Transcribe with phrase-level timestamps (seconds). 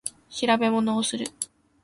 [0.31, 1.27] 調べ物をする